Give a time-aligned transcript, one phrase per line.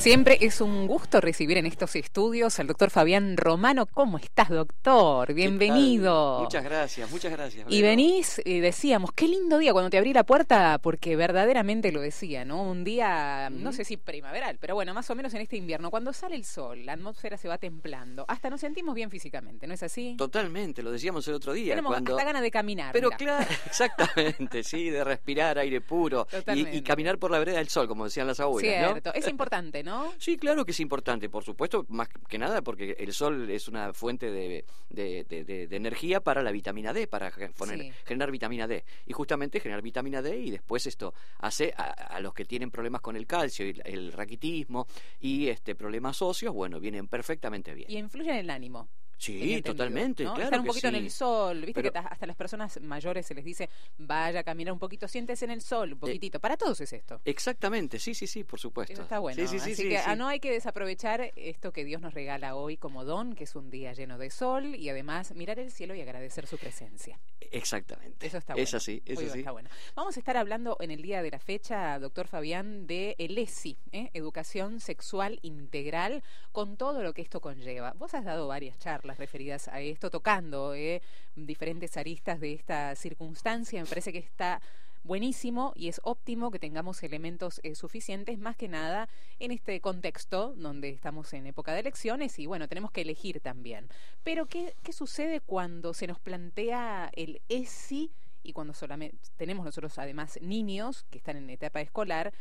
[0.00, 3.84] Siempre es un gusto recibir en estos estudios al doctor Fabián Romano.
[3.84, 5.34] ¿Cómo estás, doctor?
[5.34, 6.40] Bienvenido.
[6.40, 7.66] Muchas gracias, muchas gracias.
[7.68, 12.00] Y venís, y decíamos, qué lindo día cuando te abrí la puerta, porque verdaderamente lo
[12.00, 12.62] decía, ¿no?
[12.62, 16.14] Un día, no sé si primaveral, pero bueno, más o menos en este invierno, cuando
[16.14, 19.82] sale el sol, la atmósfera se va templando, hasta nos sentimos bien físicamente, ¿no es
[19.82, 20.14] así?
[20.16, 21.74] Totalmente, lo decíamos el otro día.
[21.74, 22.92] Tenemos hasta ganas de caminar.
[22.94, 27.68] Pero claro, exactamente, sí, de respirar aire puro y, y, caminar por la vereda del
[27.68, 28.92] sol, como decían las abuelas.
[28.92, 29.89] Cierto, es importante, ¿no?
[30.18, 33.92] Sí, claro que es importante, por supuesto, más que nada porque el sol es una
[33.92, 38.84] fuente de, de, energía para la vitamina D, para generar vitamina D.
[39.06, 43.16] Y justamente generar vitamina D y después esto hace a, los que tienen problemas con
[43.16, 44.86] el calcio, y el raquitismo
[45.20, 47.90] y este problemas óseos, bueno, vienen perfectamente bien.
[47.90, 48.88] Y influyen en el ánimo.
[49.20, 50.42] Sí, totalmente, claro.
[50.42, 53.68] Estar un poquito en el sol, viste que hasta las personas mayores se les dice,
[53.98, 56.40] vaya a caminar un poquito, siéntese en el sol, un eh, poquitito.
[56.40, 57.20] Para todos es esto.
[57.26, 58.94] Exactamente, sí, sí, sí, por supuesto.
[58.94, 59.42] Eso está bueno.
[59.44, 63.34] Así que ah, no hay que desaprovechar esto que Dios nos regala hoy como don,
[63.34, 66.56] que es un día lleno de sol, y además mirar el cielo y agradecer su
[66.56, 67.20] presencia.
[67.50, 68.26] Exactamente.
[68.26, 68.64] Eso está bueno.
[68.64, 69.40] Es así, es así.
[69.40, 69.68] Está bueno.
[69.94, 73.76] Vamos a estar hablando en el día de la fecha, doctor Fabián, de el ESI,
[73.92, 74.08] ¿eh?
[74.14, 77.92] Educación Sexual Integral, con todo lo que esto conlleva.
[77.98, 81.02] Vos has dado varias charlas referidas a esto, tocando ¿eh?
[81.36, 83.80] diferentes aristas de esta circunstancia.
[83.80, 84.60] Me parece que está
[85.02, 89.08] buenísimo y es óptimo que tengamos elementos eh, suficientes, más que nada
[89.38, 93.88] en este contexto donde estamos en época de elecciones y bueno, tenemos que elegir también.
[94.22, 99.98] Pero ¿qué, qué sucede cuando se nos plantea el ESI y cuando solamente tenemos nosotros
[99.98, 102.32] además niños que están en etapa escolar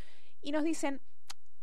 [0.41, 1.01] y nos dicen,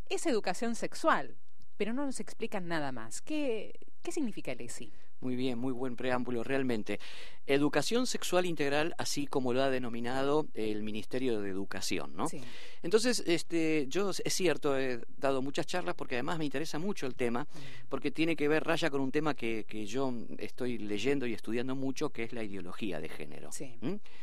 [0.08, 1.36] es educación sexual,
[1.76, 3.22] pero no nos explican nada más.
[3.22, 4.92] ¿Qué, qué significa el ESI?
[5.20, 7.00] Muy bien, muy buen preámbulo, realmente.
[7.47, 12.28] Educación sexual integral, así como lo ha denominado el Ministerio de Educación, ¿no?
[12.28, 12.41] Sí.
[12.83, 17.14] Entonces, este, yo es cierto, he dado muchas charlas porque además me interesa mucho el
[17.14, 17.47] tema,
[17.89, 21.75] porque tiene que ver, raya con un tema que, que yo estoy leyendo y estudiando
[21.76, 23.53] mucho, que es la ideología de género.
[23.53, 23.78] Sí.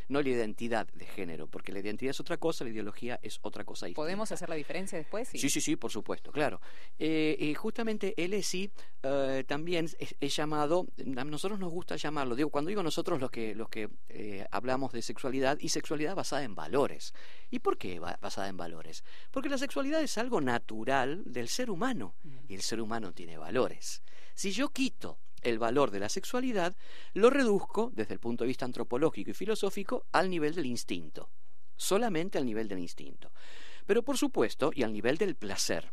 [0.09, 3.63] No la identidad de género, porque la identidad es otra cosa, la ideología es otra
[3.63, 3.85] cosa.
[3.85, 4.01] Distinta.
[4.01, 5.29] ¿Podemos hacer la diferencia después?
[5.29, 6.59] Sí, sí, sí, por supuesto, claro.
[6.99, 8.69] Eh, y justamente el ESI
[9.03, 9.87] eh, también
[10.19, 10.82] es llamado
[11.17, 14.91] a nosotros nos gusta llamarlo, digo, cuando digo nosotros los que, los que eh, hablamos
[14.91, 17.13] de sexualidad y sexualidad basada en valores.
[17.49, 19.03] ¿Y por qué basada en valores?
[19.31, 22.15] Porque la sexualidad es algo natural del ser humano
[22.47, 24.03] y el ser humano tiene valores.
[24.35, 26.75] Si yo quito el valor de la sexualidad,
[27.13, 31.29] lo reduzco desde el punto de vista antropológico y filosófico al nivel del instinto,
[31.75, 33.31] solamente al nivel del instinto.
[33.85, 35.91] Pero por supuesto, y al nivel del placer.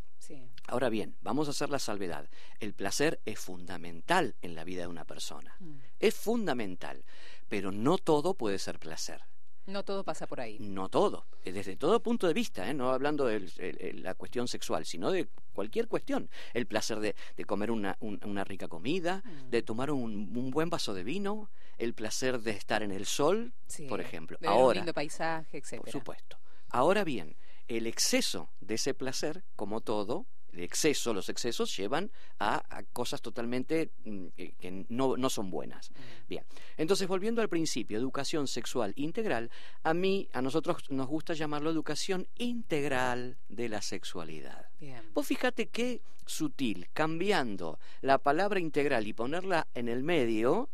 [0.67, 2.29] Ahora bien, vamos a hacer la salvedad.
[2.61, 5.57] El placer es fundamental en la vida de una persona.
[5.59, 5.77] Mm.
[5.99, 7.05] Es fundamental,
[7.49, 9.23] pero no todo puede ser placer.
[9.67, 10.59] No todo pasa por ahí.
[10.59, 12.75] No todo, desde todo punto de vista, ¿eh?
[12.75, 16.29] no hablando de la cuestión sexual, sino de cualquier cuestión.
[16.55, 17.15] El placer de,
[17.45, 17.97] comer una,
[18.45, 19.51] rica comida, mm.
[19.51, 23.53] de tomar un, buen vaso de vino, el placer de estar en el sol,
[23.89, 24.39] por ejemplo.
[24.41, 25.83] De Ahora, un lindo paisaje, etc.
[25.83, 26.39] Por supuesto.
[26.71, 27.37] Ahora bien,
[27.71, 32.11] el exceso de ese placer, como todo, el exceso, los excesos llevan
[32.41, 35.93] a, cosas totalmente mm, que no, no, son buenas.
[36.29, 36.45] Bien,
[36.77, 39.53] entonces volviendo al principio, educación sexual integral,
[39.85, 44.69] a mí, a nosotros nos gusta llamarlo educación integral de la sexualidad.
[44.81, 45.09] Bien.
[45.15, 50.71] Vos fíjate qué sutil, cambiando la palabra integral y ponerla en el medio,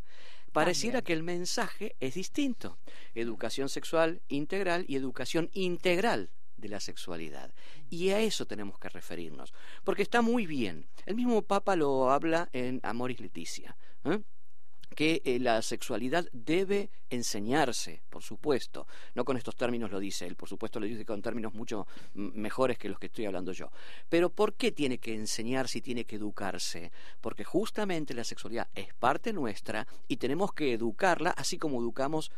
[0.52, 2.78] pareciera que el mensaje es distinto.
[3.14, 7.52] Educación sexual integral y educación integral de la sexualidad.
[7.90, 9.52] Y a eso tenemos que referirnos,
[9.84, 10.86] porque está muy bien.
[11.04, 13.76] El mismo Papa lo habla en Amoris Leticia.
[14.04, 14.20] ¿eh?
[14.96, 18.86] que eh, la sexualidad debe enseñarse, por supuesto.
[19.14, 22.78] No con estos términos lo dice él, por supuesto lo dice con términos mucho mejores
[22.78, 23.70] que los que estoy hablando yo.
[24.08, 26.90] Pero ¿por qué tiene que enseñarse y tiene que educarse?
[27.20, 32.32] Porque justamente la sexualidad es parte nuestra y tenemos que educarla así como educamos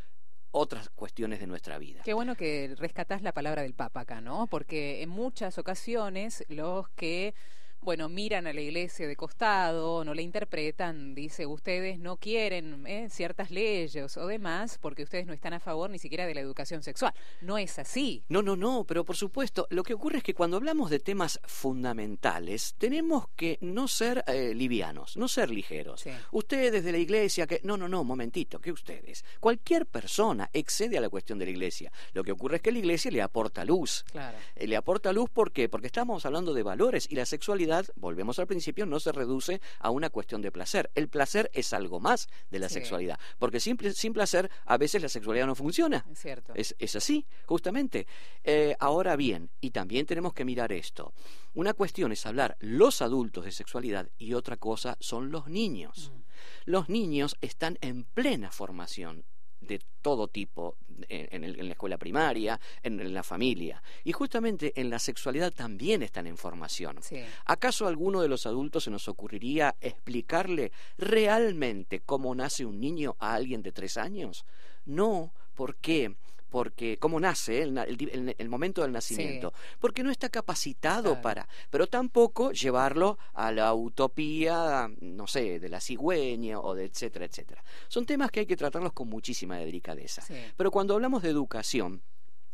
[0.58, 2.02] otras cuestiones de nuestra vida.
[2.04, 4.48] Qué bueno que rescatás la palabra del Papa acá, ¿no?
[4.48, 7.34] Porque en muchas ocasiones los que
[7.80, 13.09] bueno, miran a la iglesia de costado, no la interpretan, dice, ustedes no quieren ¿eh?
[13.10, 16.83] ciertas leyes o demás porque ustedes no están a favor ni siquiera de la educación
[16.83, 17.15] sexual.
[17.41, 18.25] No es así.
[18.28, 21.41] No, no, no, pero por supuesto, lo que ocurre es que cuando hablamos de temas
[21.45, 26.04] fundamentales, tenemos que no ser eh, livianos, no ser ligeros.
[26.33, 27.60] Ustedes de la iglesia, que...
[27.65, 29.24] No, no, no, momentito, que ustedes.
[29.41, 31.92] Cualquier persona excede a la cuestión de la iglesia.
[32.13, 34.04] Lo que ocurre es que la iglesia le aporta luz.
[34.10, 34.36] Claro.
[34.57, 35.69] Eh, le aporta luz, ¿por qué?
[35.69, 39.60] Porque estamos hablando de valores y la sexualidad sexualidad, volvemos al principio, no se reduce
[39.78, 40.91] a una cuestión de placer.
[40.94, 45.09] El placer es algo más de la sexualidad, porque sin, sin, placer a veces la
[45.09, 46.04] sexualidad no funciona.
[46.10, 46.53] Es cierto.
[46.54, 48.06] Es, es así, justamente.
[48.44, 51.12] Eh, ahora bien, y también tenemos que mirar esto.
[51.54, 56.10] Una cuestión es hablar los adultos de sexualidad y otra cosa son los niños.
[56.14, 56.71] Mm.
[56.71, 59.24] Los niños están en plena formación
[59.60, 60.77] de todo tipo
[61.09, 63.83] en, la escuela primaria, en, la familia.
[64.05, 66.99] Y justamente en la sexualidad también están en formación.
[67.45, 73.16] ¿Acaso a alguno de los adultos se nos ocurriría explicarle realmente cómo nace un niño
[73.19, 74.45] a alguien de tres años?
[74.84, 76.15] No, ¿por qué?
[76.50, 82.53] Porque cómo nace el, el, momento del nacimiento, porque no está capacitado para, pero tampoco
[82.53, 87.62] llevarlo a la utopía, no sé, de la cigüeña o de etcétera, etcétera.
[87.89, 90.22] Son temas que hay que tratarlos con muchísima delicadeza.
[90.56, 92.03] Pero cuando hablamos de educación,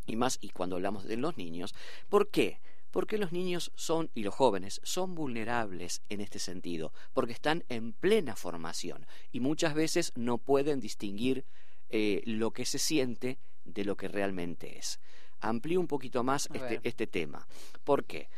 [0.07, 1.75] y más y cuando hablamos de los niños,
[2.09, 2.61] ¿por qué?
[2.91, 7.93] Porque los niños son, y los jóvenes, son vulnerables en este sentido, porque están en
[7.93, 11.45] plena formación y muchas veces no pueden distinguir
[11.91, 15.01] eh, lo que se siente de lo que realmente es.
[15.41, 17.47] Amplío un poquito más este, este, tema.
[17.85, 18.29] ¿Por qué?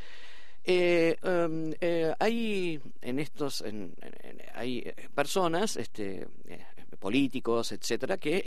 [0.69, 3.62] Eh, em, eh, hay en estos
[4.52, 6.26] hay eh, personas este,
[6.99, 8.43] políticos etcétera que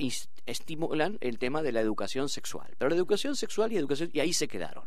[0.45, 4.33] estimulan el tema de la educación sexual pero la educación sexual y educación y ahí
[4.33, 4.83] se quedaron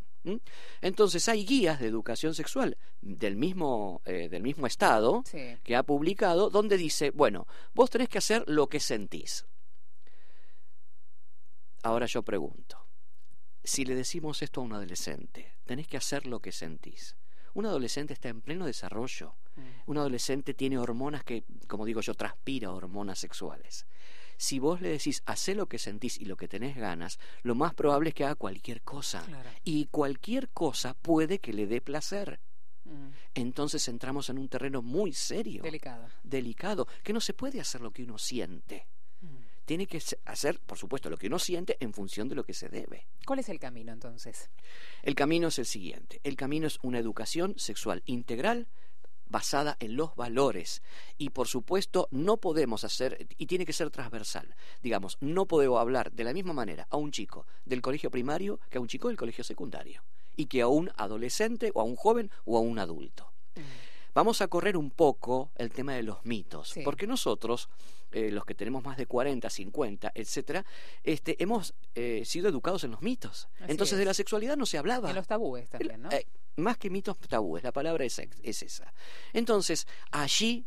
[0.83, 5.25] entonces hay guías de educación sexual del mismo del mismo estado
[5.63, 9.47] que ha publicado donde dice bueno vos tenés que hacer lo que sentís
[11.83, 12.87] Ahora yo pregunto,
[13.65, 17.17] si le decimos esto a un adolescente, tenés que hacer lo que sentís.
[17.55, 19.35] Un adolescente está en pleno desarrollo.
[19.57, 19.91] Mm.
[19.91, 23.87] Un adolescente tiene hormonas que, como digo yo, transpira hormonas sexuales.
[24.37, 27.75] Si vos le decís, hacé lo que sentís y lo que tenés ganas, lo más
[27.75, 29.25] probable es que haga cualquier cosa.
[29.65, 32.41] Y cualquier cosa puede que le dé placer.
[32.85, 33.09] Mm.
[33.35, 35.63] Entonces entramos en un terreno muy serio.
[35.63, 36.07] Delicado.
[36.23, 38.87] Delicado, que no se puede hacer lo que uno siente
[39.65, 42.69] tiene que hacer, por supuesto, lo que uno siente en función de lo que se
[42.69, 43.07] debe.
[43.27, 44.51] ¿Cuál es el camino entonces?
[45.03, 46.21] El camino es el siguiente.
[46.25, 48.69] El camino es una educación sexual integral
[49.33, 50.83] basada en los valores.
[51.19, 56.13] Y por supuesto no podemos hacer, y tiene que ser transversal, digamos, no podemos hablar
[56.13, 59.17] de la misma manera a un chico del colegio primario que a un chico del
[59.17, 60.05] colegio secundario,
[60.37, 63.33] y que a un adolescente o a un joven o a un adulto.
[63.57, 63.92] Mm.
[64.15, 67.69] Vamos a correr un poco el tema de los mitos, porque nosotros,
[68.11, 70.65] eh, los que tenemos más de 40, 50, etcétera,
[71.03, 73.49] este, hemos eh, sido educados en los mitos.
[73.67, 75.09] Entonces de la sexualidad no se hablaba.
[75.09, 76.11] En los tabúes también, ¿no?
[76.11, 76.27] Eh,
[76.57, 78.93] más que mitos, tabúes, la palabra es, es esa.
[79.33, 80.67] Entonces, allí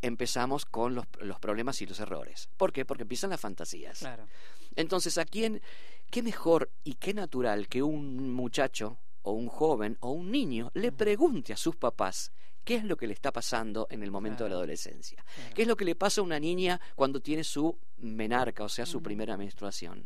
[0.00, 2.48] empezamos con los, los, problemas y los errores.
[2.56, 2.84] ¿Por qué?
[2.84, 3.98] Porque empiezan las fantasías.
[3.98, 4.26] Claro.
[4.74, 5.60] Entonces, ¿a quién,
[6.10, 10.92] qué mejor y qué natural que un muchacho o un joven o un niño le
[10.92, 12.32] pregunte a sus papás
[12.66, 15.24] qué es lo que le está pasando en el momento de la adolescencia.
[15.54, 18.84] ¿Qué es lo que le pasa a una niña cuando tiene su menarca, o sea,
[18.84, 20.04] su primera menstruación?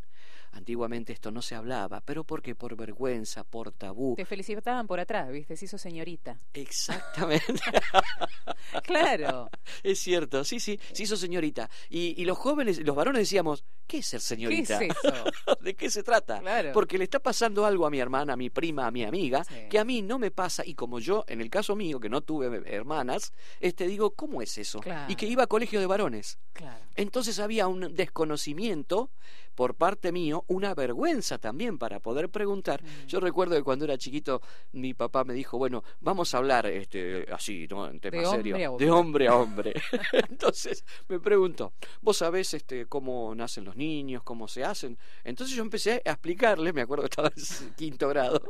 [0.53, 4.15] Antiguamente esto no se hablaba, pero porque por vergüenza, por tabú.
[4.17, 5.57] Te felicitaban por atrás, ¿viste?
[5.57, 6.37] Se hizo señorita.
[6.53, 7.61] Exactamente.
[8.83, 9.49] claro.
[9.83, 11.71] Es cierto, sí, sí, se hizo señorita.
[11.89, 14.79] Y, y los jóvenes, los varones decíamos, ¿qué es ser señorita?
[14.79, 15.25] ¿Qué es eso?
[15.61, 16.43] ¿De qué se trata?
[16.73, 19.79] Porque le está pasando algo a mi hermana, a mi prima, a mi amiga, que
[19.79, 20.65] a mí no me pasa.
[20.67, 24.59] Y como yo, en el caso mío, que no tuve hermanas, este digo, ¿cómo es
[24.59, 24.81] eso?
[25.09, 26.39] Y que iba a colegio de varones.
[26.53, 26.85] Claro.
[26.97, 29.11] Entonces había un desconocimiento
[29.55, 32.83] por parte mío, una vergüenza también para poder preguntar.
[32.83, 33.07] Mm.
[33.07, 34.41] Yo recuerdo que cuando era chiquito
[34.73, 37.87] mi papá me dijo, bueno, vamos a hablar este, así, ¿no?
[37.89, 38.57] En tema de serio.
[38.71, 39.75] Hombre de hombre a hombre.
[40.29, 44.99] Entonces me preguntó, ¿vos sabés este, cómo nacen los niños, cómo se hacen?
[45.25, 48.43] Entonces yo empecé a explicarle, me acuerdo que estaba en quinto grado,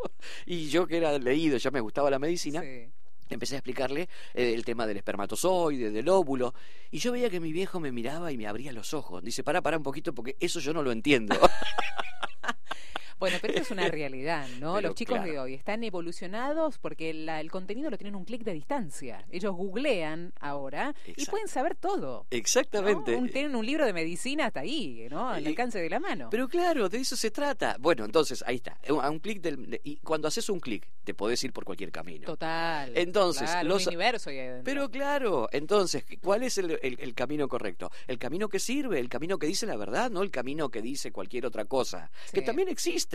[0.47, 2.63] y yo que era leído, ya me gustaba la medicina.
[3.35, 6.55] Empecé a explicarle eh, el tema del espermatozoide, del óvulo,
[6.91, 9.23] y yo veía que mi viejo me miraba y me abría los ojos.
[9.23, 11.37] Dice, para, para un poquito porque eso yo no lo entiendo.
[13.21, 14.81] Bueno, pero esto es una realidad, ¿no?
[14.81, 19.27] Los chicos de hoy están evolucionados porque el contenido lo tienen un clic de distancia.
[19.31, 22.27] Ellos googlean ahora y pueden saber todo.
[22.31, 23.21] Exactamente.
[23.31, 25.29] tienen un libro de medicina hasta ahí, ¿no?
[25.29, 26.29] Al alcance de la mano.
[26.31, 27.77] Pero claro, de eso se trata.
[27.79, 28.79] Bueno, entonces, ahí está.
[28.89, 29.79] A un clic del...
[29.85, 32.25] Y cuando haces un clic, te podés ir por cualquier camino.
[32.25, 32.91] Total.
[32.97, 33.87] Entonces, los...
[33.87, 34.31] universo
[34.65, 37.91] Pero claro, entonces, ¿cuál es el, el, camino correcto?
[38.07, 41.13] El camino que sirve, el camino que dice la verdad, no el camino que dice
[41.13, 42.11] cualquier otra cosa.
[42.33, 43.10] Que también existe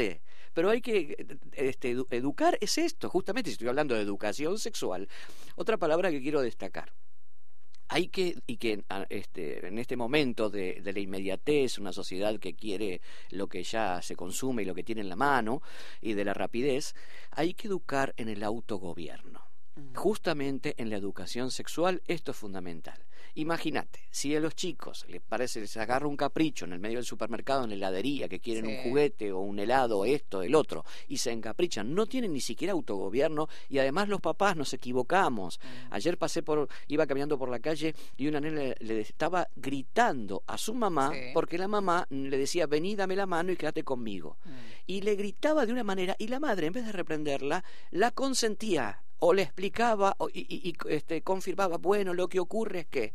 [0.53, 1.15] pero hay que
[1.53, 5.07] este, educar es esto, justamente si estoy hablando de educación sexual.
[5.55, 6.93] Otra palabra que quiero destacar.
[7.87, 13.01] Hay que, y que este, en este momento de, la inmediatez, una sociedad que quiere
[13.29, 15.61] lo que ya se consume y lo que tiene en la mano,
[16.01, 16.95] y de la rapidez,
[17.31, 19.44] hay que educar en el autogobierno.
[19.93, 23.05] Justamente en la educación sexual esto es fundamental.
[23.37, 27.05] Imagínate, si a los chicos les parece, les agarra un capricho en el medio del
[27.05, 30.85] supermercado, en la heladería, que quieren un juguete o un helado, o esto, el otro,
[31.09, 35.59] y se encaprichan, no tienen ni siquiera autogobierno y además los papás nos equivocamos.
[35.59, 35.93] Mm.
[35.93, 40.57] Ayer pasé por, iba caminando por la calle y una nena le, estaba gritando a
[40.57, 44.37] su mamá porque la mamá le decía, vení, dame la mano y quédate conmigo.
[44.45, 44.49] Mm.
[44.87, 49.04] Y le gritaba de una manera y la madre, en vez de reprenderla, la consentía
[49.19, 53.13] o le explicaba y, este, confirmaba, bueno, lo que ocurre es que,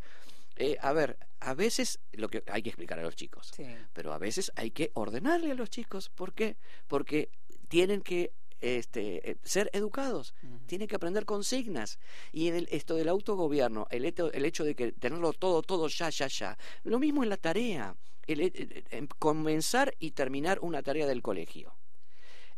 [0.56, 3.52] eh, a ver, a veces lo que hay que explicar a los chicos,
[3.92, 6.10] pero a veces hay que ordenarle a los chicos.
[6.10, 6.56] ¿Por qué?
[6.86, 7.30] Porque
[7.68, 10.34] tienen que este, eh, ser educados,
[10.66, 11.98] tienen que aprender consignas.
[12.32, 16.26] Y en esto del autogobierno, el, el hecho de que tenerlo todo, todo ya, ya,
[16.26, 16.58] ya.
[16.84, 21.74] Lo mismo en la tarea, el, comenzar y terminar una tarea del colegio.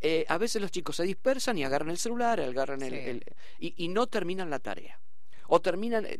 [0.04, 3.24] Eh, a veces los chicos se dispersan y agarran el celular, agarran el,
[3.60, 4.98] y, no terminan la tarea.
[5.46, 6.18] O terminan, eh,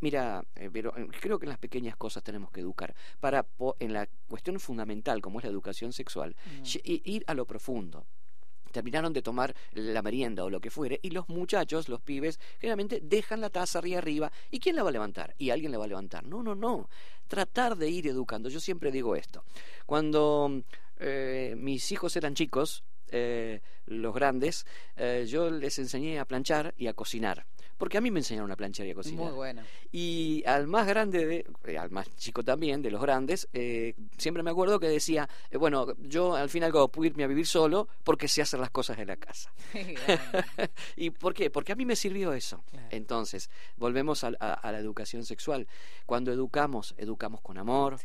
[0.00, 2.94] mira, eh, pero creo que en las pequeñas cosas tenemos que educar.
[3.20, 3.46] Para
[3.78, 6.78] en la cuestión fundamental, como es la educación sexual, mm.
[6.84, 8.06] ir a lo profundo
[8.72, 13.00] terminaron de tomar la merienda o lo que fuere, y los muchachos, los pibes, generalmente
[13.02, 14.32] dejan la taza arriba arriba.
[14.48, 15.34] ¿Y quién la va a levantar?
[15.38, 16.24] Y alguien la va a levantar.
[16.24, 16.88] No, no, no.
[17.26, 18.48] Tratar de ir educando.
[18.48, 19.44] Yo siempre digo esto.
[19.86, 20.62] Cuando
[21.56, 26.92] mis hijos eran chicos, eh, los grandes, eh, yo les enseñé a planchar y a
[26.92, 27.46] cocinar.
[27.76, 29.24] Porque a mí me enseñaron a planchar y a cocinar.
[29.24, 29.62] Muy bueno.
[29.90, 33.48] Y al más grande, de, eh, al más chico también, de los grandes,
[34.18, 38.28] siempre me acuerdo que decía, bueno, yo al final puedo irme a vivir solo porque
[38.28, 39.50] sé hacer las cosas en la casa.
[40.96, 41.48] ¿Y por qué?
[41.48, 42.62] Porque a mí me sirvió eso.
[42.90, 45.66] Entonces, volvemos a, la educación sexual.
[46.04, 47.98] Cuando educamos, educamos con amor,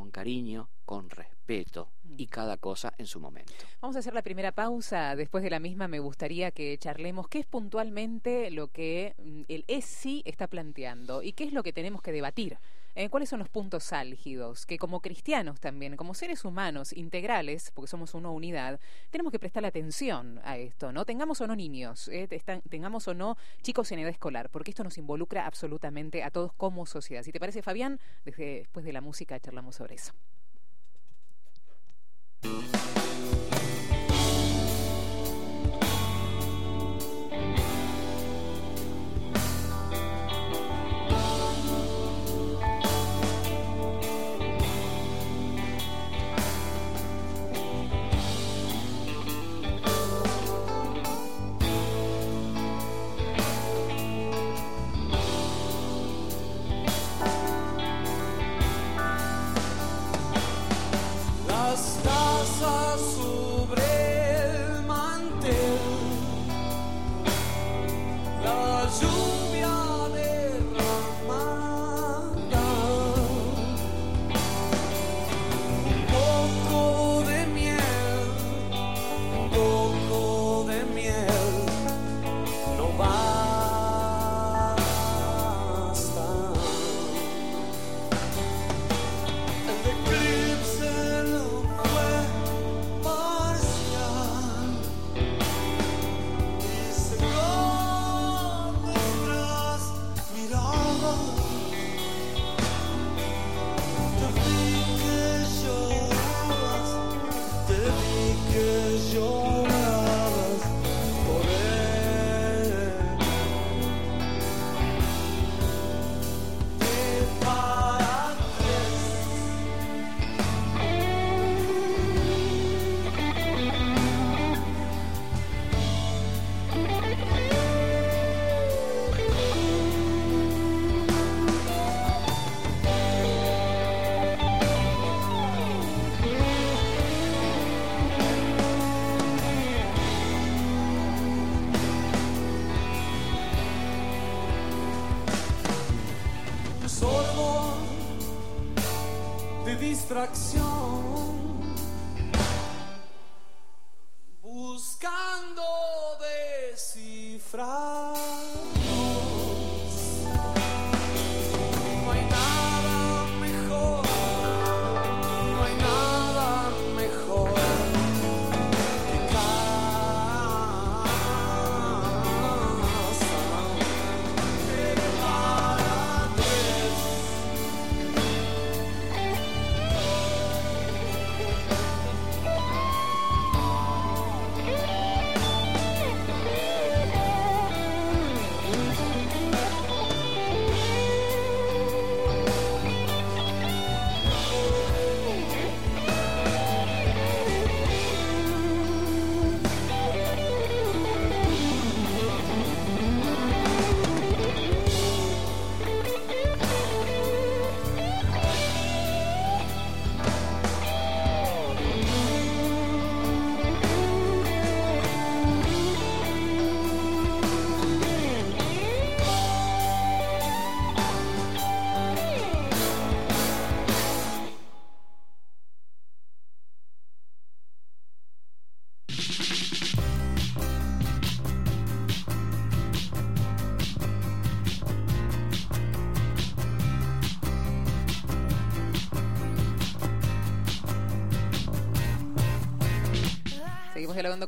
[0.00, 3.52] con cariño, con respeto y cada cosa en su momento.
[3.82, 5.14] Vamos a hacer la primera pausa.
[5.14, 9.66] Después de la misma me gustaría que charlemos qué es puntualmente lo que mm, el
[9.68, 12.56] ESI está planteando y qué es lo que tenemos que debatir.
[13.00, 14.66] Eh, ¿Cuáles son los puntos álgidos?
[14.66, 18.78] Que como cristianos también, como seres humanos integrales, porque somos una unidad,
[19.08, 21.06] tenemos que prestar atención a esto, ¿no?
[21.06, 22.28] Tengamos o no niños, eh,
[22.68, 26.84] tengamos o no chicos en edad escolar, porque esto nos involucra absolutamente a todos como
[26.84, 27.22] sociedad.
[27.22, 30.12] Si te parece, Fabián, después de la música charlamos sobre eso.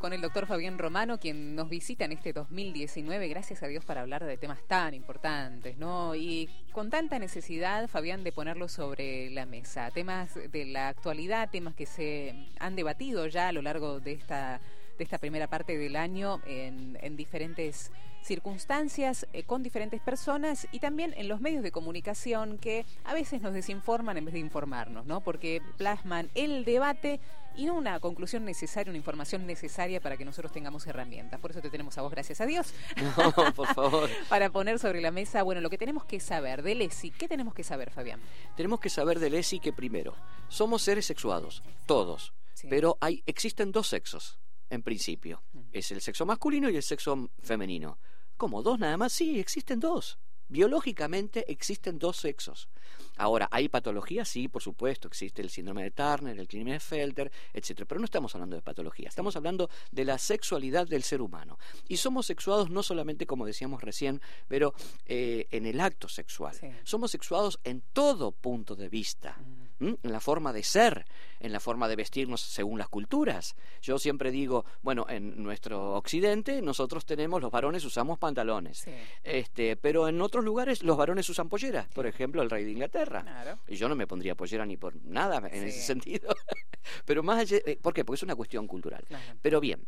[0.03, 4.01] Con el doctor Fabián Romano, quien nos visita en este 2019, gracias a Dios, para
[4.01, 6.17] hablar de temas tan importantes, ¿no?
[6.17, 9.93] Y con tanta necesidad, Fabián, de ponerlo sobre la mesa.
[9.93, 14.61] Temas de la actualidad, temas que se han debatido ya a lo largo de esta,
[14.99, 17.93] de esta primera parte del año en, en diferentes
[18.23, 23.41] circunstancias eh, con diferentes personas y también en los medios de comunicación que a veces
[23.41, 25.21] nos desinforman en vez de informarnos, ¿no?
[25.21, 27.21] Porque plasman el debate
[27.55, 31.39] y no una conclusión necesaria, una información necesaria para que nosotros tengamos herramientas.
[31.41, 32.73] Por eso te tenemos a vos, gracias a Dios.
[33.17, 34.09] No, por favor.
[34.29, 37.11] para poner sobre la mesa, bueno, lo que tenemos que saber de Lesi.
[37.11, 38.21] ¿Qué tenemos que saber, Fabián?
[38.57, 40.15] Tenemos que saber de Lesi que primero,
[40.49, 42.69] somos seres sexuados, todos, Sí.
[42.71, 44.39] pero hay, existen dos sexos,
[44.73, 45.43] en principio.
[45.71, 47.99] Es el sexo masculino y el sexo femenino.
[48.37, 48.63] ¿Cómo?
[48.63, 49.13] ¿Dos nada más?
[49.13, 50.19] Sí, existen dos.
[50.49, 52.69] Biológicamente existen dos sexos.
[53.17, 54.29] Ahora, ¿hay patologías?
[54.29, 55.09] Sí, por supuesto.
[55.09, 57.87] Existe el síndrome de Turner, el Klinefelter, etcétera.
[57.87, 59.09] Pero no estamos hablando de patología.
[59.09, 61.59] Estamos hablando de la sexualidad del ser humano.
[61.89, 64.75] Y somos sexuados no solamente, como decíamos recién, pero
[65.07, 66.55] eh, en el acto sexual.
[66.55, 66.69] Sí.
[66.85, 69.39] Somos sexuados en todo punto de vista.
[69.83, 71.05] En la forma de ser,
[71.41, 73.57] en la forma de vestirnos según las culturas.
[73.81, 78.79] Yo siempre digo, bueno, en nuestro occidente nosotros tenemos, los varones usamos pantalones.
[78.79, 78.93] Sí.
[79.25, 83.23] Este, pero en otros lugares los varones usan polleras, por ejemplo, el rey de Inglaterra.
[83.23, 83.59] Claro.
[83.67, 85.69] Y yo no me pondría pollera ni por nada en Sí.
[85.69, 86.35] ese sentido.
[87.05, 88.05] Pero más allá, eh, ¿por qué?
[88.05, 89.05] Porque es una cuestión cultural.
[89.07, 89.35] Claro.
[89.43, 89.87] Pero bien,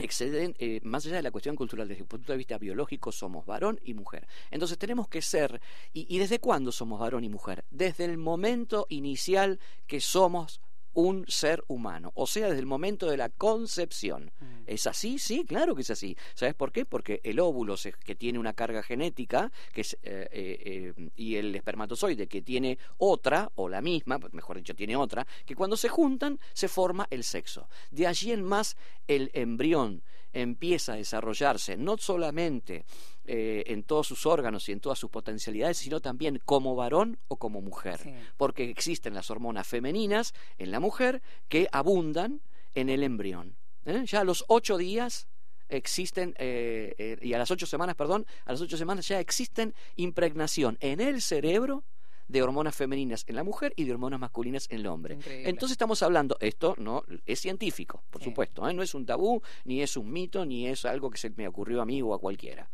[0.00, 3.46] exceden, eh, más allá de la cuestión cultural, desde el punto de vista biológico, somos
[3.46, 4.26] varón y mujer.
[4.50, 5.60] Entonces tenemos que ser,
[5.92, 7.64] y, y desde cuándo somos varón y mujer?
[7.70, 10.60] Desde el momento inicial que somos
[10.94, 14.32] un ser humano, o sea, desde el momento de la concepción.
[14.40, 14.62] Mm.
[14.66, 15.18] ¿Es así?
[15.18, 16.16] Sí, claro que es así.
[16.34, 16.84] ¿Sabes por qué?
[16.84, 21.36] Porque el óvulo, se- que tiene una carga genética, que es, eh, eh, eh, y
[21.36, 25.88] el espermatozoide, que tiene otra, o la misma, mejor dicho, tiene otra, que cuando se
[25.88, 27.68] juntan se forma el sexo.
[27.90, 28.76] De allí en más,
[29.08, 32.84] el embrión empieza a desarrollarse no solamente
[33.26, 37.36] eh, en todos sus órganos y en todas sus potencialidades, sino también como varón o
[37.36, 38.12] como mujer Sí.
[38.36, 42.40] porque existen las hormonas femeninas en la mujer que abundan
[42.74, 43.56] en el embrión.
[43.86, 44.04] ¿eh?
[44.06, 45.26] Ya a los ocho días
[45.68, 49.74] existen, eh, eh, y a las ocho semanas, perdón, a las ocho semanas ya existen
[49.96, 51.84] impregnación en el cerebro
[52.30, 55.14] de hormonas femeninas en la mujer y de hormonas masculinas en el hombre.
[55.14, 55.48] Increíble.
[55.50, 58.26] Entonces estamos hablando, esto no es científico, por Sí.
[58.30, 58.72] supuesto, ¿eh?
[58.72, 61.82] no es un tabú, ni es un mito, ni es algo que se me ocurrió
[61.82, 62.70] a mí o a cualquiera.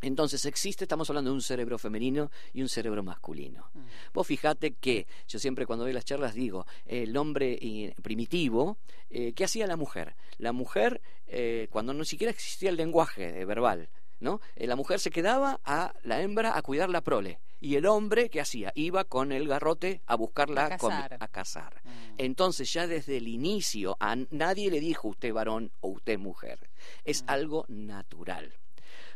[0.00, 3.70] Entonces existe, estamos hablando de un cerebro femenino y un cerebro masculino.
[3.72, 3.80] Mm.
[4.14, 8.78] Vos fijate que yo siempre cuando doy las charlas digo, el hombre eh, primitivo,
[9.10, 10.16] eh, ¿qué hacía la mujer?
[10.38, 14.40] La mujer, eh, cuando no siquiera existía el lenguaje verbal, ¿no?
[14.56, 17.38] La mujer se quedaba a la hembra a cuidar la prole.
[17.62, 18.72] Y el hombre, ¿qué hacía?
[18.74, 21.16] Iba con el garrote a buscarla A cazar.
[21.20, 21.80] a cazar.
[21.84, 21.90] Mm.
[22.18, 26.68] Entonces ya desde el inicio a nadie le dijo usted varón o usted mujer.
[27.04, 27.30] Es Mm.
[27.30, 28.52] algo natural.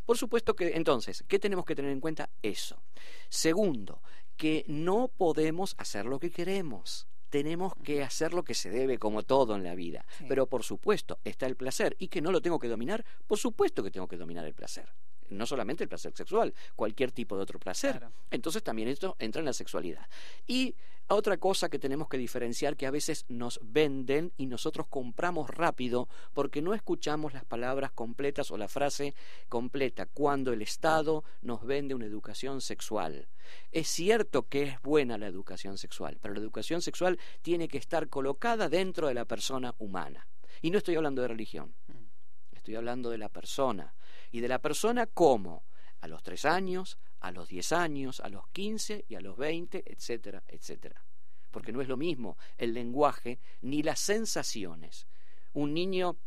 [0.04, 2.30] Por supuesto que entonces, ¿qué tenemos que tener en cuenta?
[2.40, 2.80] Eso.
[3.28, 4.00] Segundo,
[4.36, 7.08] que no podemos hacer lo que queremos.
[7.30, 10.06] Tenemos que hacer lo que se debe, como todo en la vida.
[10.18, 10.24] Sí.
[10.28, 11.96] Pero por supuesto está el placer.
[11.98, 13.04] ¿Y que no lo tengo que dominar?
[13.26, 14.88] Por supuesto que tengo que dominar el placer.
[15.30, 17.98] No solamente el placer sexual, cualquier tipo de otro placer.
[17.98, 18.12] Claro.
[18.30, 20.06] Entonces también esto entra en la sexualidad.
[20.46, 20.74] Y
[21.08, 26.08] otra cosa que tenemos que diferenciar que a veces nos venden y nosotros compramos rápido
[26.34, 29.14] porque no escuchamos las palabras completas o la frase
[29.48, 33.28] completa cuando el Estado nos vende una educación sexual.
[33.70, 38.08] Es cierto que es buena la educación sexual, pero la educación sexual tiene que estar
[38.08, 40.26] colocada dentro de la persona humana.
[40.60, 42.56] Y no estoy hablando de religión, Mm.
[42.56, 43.94] estoy hablando de la persona.
[44.36, 45.64] ¿Y de la persona cómo?
[46.00, 49.82] A los tres años, a los 10 años, a los 15 y a los 20,
[49.90, 51.02] etcétera, etcétera.
[51.50, 55.06] Porque no es lo mismo el lenguaje ni las sensaciones.
[55.54, 56.18] Un niño,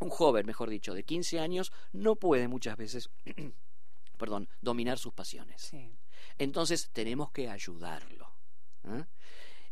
[0.00, 3.10] un joven, mejor dicho, de 15 años, no puede muchas veces,
[4.18, 5.62] perdón, dominar sus pasiones.
[5.62, 5.88] Sí.
[6.38, 8.28] Entonces tenemos que ayudarlo.
[8.88, 9.04] ¿eh?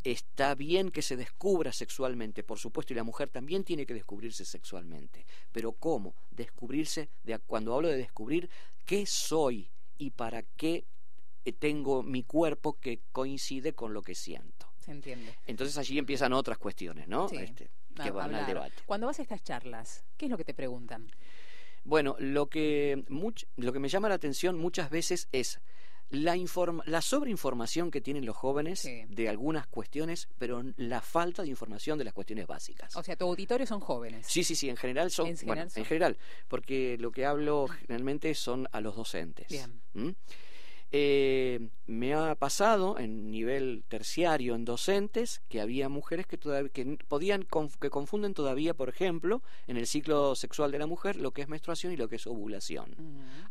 [0.05, 4.45] Está bien que se descubra sexualmente, por supuesto, y la mujer también tiene que descubrirse
[4.45, 5.27] sexualmente.
[5.53, 6.15] Pero ¿cómo?
[6.31, 8.49] Descubrirse, de, cuando hablo de descubrir,
[8.87, 10.85] ¿qué soy y para qué
[11.45, 14.67] eh, tengo mi cuerpo que coincide con lo que siento?
[14.79, 15.35] Se entiende.
[15.47, 17.29] Entonces allí empiezan otras cuestiones, ¿no?
[17.29, 17.37] Sí.
[17.37, 17.71] Este,
[18.03, 18.83] que van al debate.
[18.87, 21.11] Cuando vas a estas charlas, ¿qué es lo que te preguntan?
[21.85, 25.61] Bueno, lo que, much- lo que me llama la atención muchas veces es
[26.11, 26.37] la,
[26.87, 29.05] la sobreinformación que tienen los jóvenes Sí.
[29.09, 32.95] de algunas cuestiones, pero la falta de información de las cuestiones básicas.
[32.97, 34.27] O sea, tu auditorio son jóvenes.
[34.27, 35.81] Sí, sí, sí, en general son, En bueno, son.
[35.81, 36.19] en general,
[36.49, 39.49] porque lo que hablo generalmente son a los docentes.
[39.49, 39.81] Bien.
[39.95, 40.11] ¿Mm?
[40.93, 46.99] Eh, me ha pasado en nivel terciario en docentes que había mujeres que todavía que
[47.07, 47.47] podían
[47.81, 51.49] que confunden todavía, por ejemplo, en el ciclo sexual de la mujer lo que es
[51.49, 52.97] menstruación y lo que es ovulación.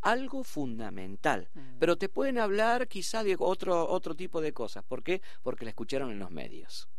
[0.01, 1.47] Algo fundamental.
[1.79, 4.83] Pero te pueden hablar quizá de otro otro tipo de cosas.
[4.83, 5.21] ¿Por qué?
[5.41, 6.89] Porque la escucharon en los medios.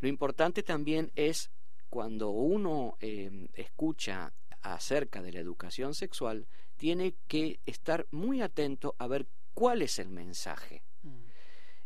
[0.00, 1.50] Lo importante también es
[1.88, 9.06] cuando uno eh, escucha acerca de la educación sexual, tiene que estar muy atento a
[9.06, 10.82] ver cuál es el mensaje.
[11.02, 11.24] Mm.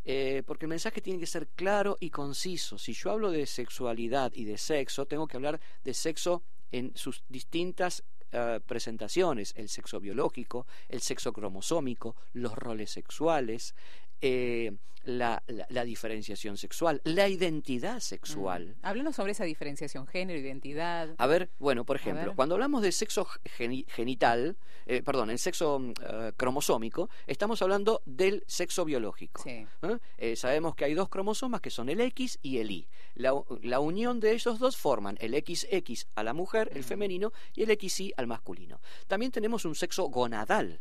[0.04, 2.78] Eh, porque el mensaje tiene que ser claro y conciso.
[2.78, 7.22] Si yo hablo de sexualidad y de sexo, tengo que hablar de sexo en sus
[7.28, 13.74] distintas eh, presentaciones, el sexo biológico, el sexo cromosómico, los roles sexuales,
[14.20, 14.72] eh,
[15.08, 18.76] la, la, diferenciación sexual, la identidad sexual.
[18.82, 18.86] Mm.
[18.86, 21.14] Háblanos sobre esa diferenciación, género, identidad.
[21.16, 25.92] A ver, bueno, por ejemplo, cuando hablamos de sexo genital, eh, perdón, el sexo mm,
[26.02, 29.42] eh, cromosómico, estamos hablando del sexo biológico.
[29.46, 30.36] ¿Eh?
[30.36, 32.88] sabemos que hay dos cromosomas que son el X y el Y.
[33.14, 37.62] La, la unión de esos dos forman el XX a la mujer, el femenino, y
[37.62, 38.80] el XY al masculino.
[39.06, 40.80] También tenemos un sexo gonadal.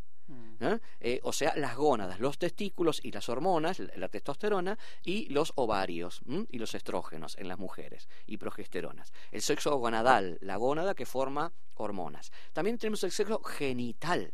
[0.60, 0.80] ¿Eh?
[1.00, 6.22] Eh, o sea, las gónadas, los testículos y las hormonas, la, testosterona y los ovarios
[6.50, 9.12] y los estrógenos en las mujeres y progesteronas.
[9.32, 12.32] El sexo gonadal, la gónada que forma hormonas.
[12.54, 14.34] También tenemos el sexo genital.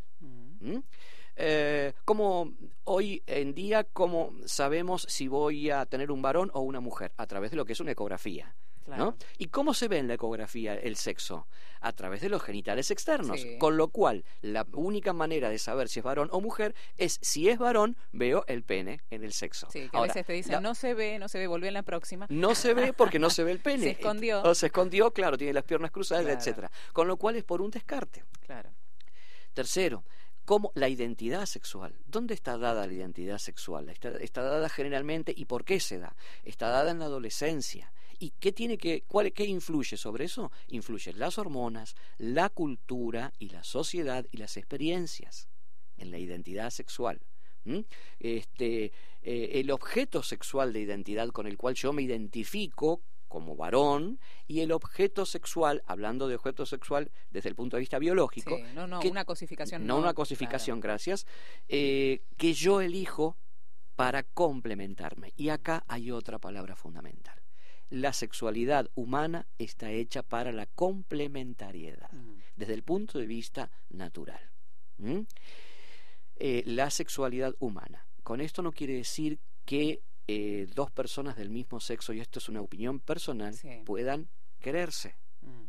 [1.36, 2.54] Eh, como
[2.84, 7.12] hoy en día, ¿cómo sabemos si voy a tener un varón o una mujer?
[7.18, 8.56] A través de lo que es una ecografía.
[9.38, 11.48] ¿Y cómo se ve en la ecografía el sexo?
[11.82, 13.46] A través de los genitales externos.
[13.60, 17.50] Con lo cual, la única manera de saber si es varón o mujer es si
[17.50, 19.68] es varón, veo el pene en el sexo.
[19.72, 21.84] Sí, que a veces te dicen, no se ve, no se ve, volví en la
[21.84, 22.26] próxima.
[22.30, 23.84] No se ve porque no se ve el pene.
[23.84, 24.42] se escondió.
[24.44, 26.72] O se escondió, claro, tiene las piernas cruzadas, etcétera.
[26.94, 28.24] Con lo cual es por un descarte.
[28.46, 28.70] Claro.
[29.54, 30.04] Tercero,
[30.46, 31.96] ¿Cómo la identidad sexual.
[32.06, 33.90] ¿Dónde está dada la identidad sexual?
[33.90, 36.16] está, dada generalmente y por qué se da.
[36.44, 37.94] Está dada en la adolescencia.
[38.24, 40.50] ¿Y qué tiene que, cuál, qué influye sobre eso?
[40.70, 45.50] Influyen las hormonas, la cultura y la sociedad y las experiencias
[45.98, 47.20] en la identidad sexual.
[48.20, 54.22] Este, eh, el objeto sexual de identidad con el cual yo me identifico como varón
[54.48, 58.88] y el objeto sexual, hablando de objeto sexual desde el punto de vista biológico, no,
[58.88, 61.28] no, una cosificación, no, una cosificación, gracias,
[61.68, 63.36] eh, que yo elijo
[63.98, 65.34] para complementarme.
[65.36, 67.43] Y acá hay otra palabra fundamental
[67.94, 72.40] la sexualidad humana está hecha para la complementariedad, mm.
[72.56, 74.42] desde el punto de vista natural.
[76.38, 78.08] Eh, la sexualidad humana.
[78.24, 82.50] Con esto no quiere decir que eh, dos personas del mismo sexo, y esto es
[82.50, 84.28] una opinión personal, puedan
[84.60, 85.16] quererse.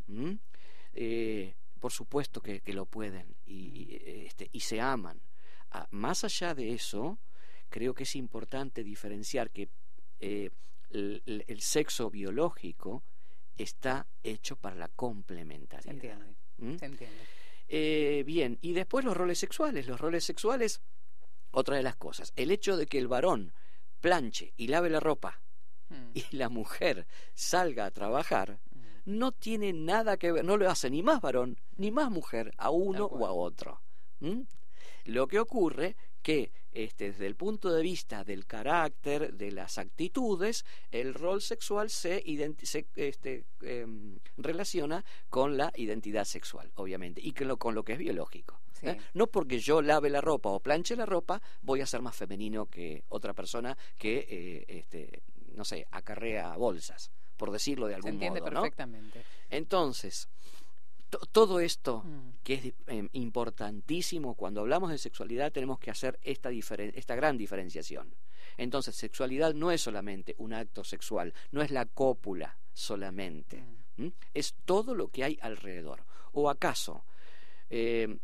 [0.06, 0.32] Mm.
[0.94, 4.26] Eh, por supuesto que, lo pueden y, mm.
[4.26, 5.20] este, y se aman.
[5.72, 7.18] Ah, más allá de eso,
[7.68, 9.68] creo que es importante diferenciar que
[10.94, 13.02] el, sexo biológico
[13.56, 16.18] está hecho para la complementariedad.
[16.58, 16.76] ¿Mm?
[16.76, 17.16] Se entiende.
[17.68, 19.86] Eh, bien, y después los roles sexuales.
[19.86, 20.80] Los roles sexuales,
[21.50, 22.32] otra de las cosas.
[22.36, 23.52] El hecho de que el varón
[24.00, 25.40] planche y lave la ropa
[25.88, 26.10] hmm.
[26.14, 28.80] y la mujer salga a trabajar hmm.
[29.06, 32.70] no tiene nada que ver, no lo hace ni más varón ni más mujer a
[32.70, 33.80] uno o a otro.
[35.04, 40.64] Lo que ocurre que este, desde el punto de vista del carácter, de las actitudes,
[40.90, 42.24] el rol sexual se,
[42.96, 47.98] este, em, relaciona con la identidad sexual, obviamente, y con lo, con lo que es
[47.98, 48.58] biológico.
[48.82, 48.96] ¿eh?
[49.12, 52.66] No porque yo lave la ropa o planche la ropa, voy a ser más femenino
[52.66, 55.22] que otra persona que, eh, este,
[55.54, 59.22] no sé, acarrea bolsas, por decirlo de algún se entiende perfectamente.
[59.50, 60.28] Entonces,
[61.18, 62.32] todo esto mm.
[62.42, 68.14] que es em, importantísimo, cuando hablamos de sexualidad tenemos que hacer esta, esta gran diferenciación.
[68.56, 73.64] Entonces, sexualidad no es solamente un acto sexual, no es la cópula solamente,
[73.96, 74.08] mm.
[74.32, 76.04] es todo lo que hay alrededor.
[76.32, 77.04] ¿O acaso
[77.70, 78.18] eh,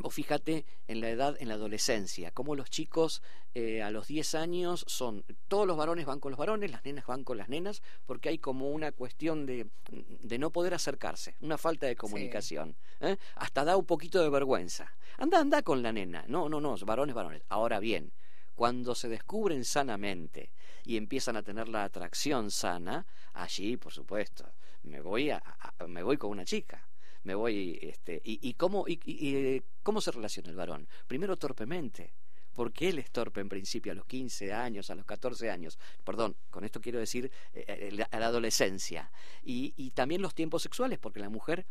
[0.00, 3.22] o fíjate en la edad, en la adolescencia, cómo los chicos
[3.54, 7.06] eh, a los 10 años son, todos los varones van con los varones, las nenas
[7.06, 11.58] van con las nenas, porque hay como una cuestión de, de no poder acercarse, una
[11.58, 12.76] falta de comunicación.
[13.00, 13.16] ¿eh?
[13.36, 14.94] Hasta da un poquito de vergüenza.
[15.18, 16.24] Anda, anda con la nena.
[16.28, 17.42] No, no, no, varones, varones.
[17.48, 18.12] Ahora bien,
[18.54, 20.50] cuando se descubren sanamente
[20.84, 24.46] y empiezan a tener la atracción sana, allí, por supuesto,
[24.82, 25.42] me voy, a
[25.86, 26.88] me voy con una chica
[27.24, 30.88] me voy, este, y, cómo, y, eh, cómo se relaciona el varón.
[31.06, 32.14] Primero torpemente,
[32.54, 35.78] porque él es torpe en principio a los 15 años, a los 14 años.
[36.04, 39.10] Perdón, con esto quiero decir eh, eh, a la adolescencia.
[39.42, 41.66] Y, y, también los tiempos sexuales, porque la mujer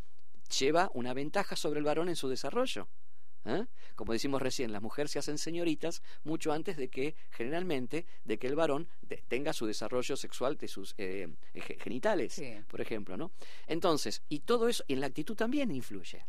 [0.58, 2.88] lleva una ventaja sobre el varón en su desarrollo.
[3.44, 3.66] ¿Eh?
[3.94, 8.46] Como decimos recién, las mujeres se hacen señoritas mucho antes de que, generalmente, de que
[8.46, 8.88] el varón
[9.28, 11.28] tenga su desarrollo sexual de sus eh,
[11.80, 13.32] genitales, por ejemplo, ¿no?
[13.66, 16.24] Entonces, y todo eso, en la actitud también influye.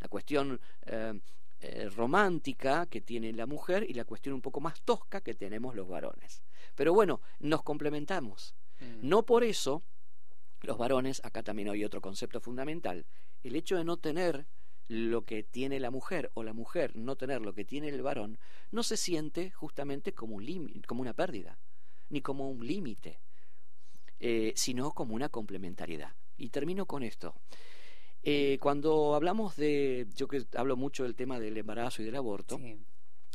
[0.00, 0.60] La cuestión
[1.60, 5.74] eh, romántica que tiene la mujer y la cuestión un poco más tosca que tenemos
[5.74, 6.42] los varones.
[6.76, 8.54] Pero bueno, nos complementamos.
[8.80, 9.08] Mm.
[9.08, 9.82] No por eso
[10.62, 13.06] los varones, acá también hay otro concepto fundamental,
[13.42, 14.46] el hecho de no tener
[14.88, 18.38] lo que tiene la mujer o la mujer no tener lo que tiene el varón,
[18.72, 21.58] no se siente justamente como, un como una pérdida,
[22.08, 23.20] ni como un límite,
[24.18, 26.12] eh, sino como una complementariedad.
[26.36, 27.34] Y termino con esto.
[28.22, 32.58] Eh, cuando hablamos de, yo que hablo mucho del tema del embarazo y del aborto,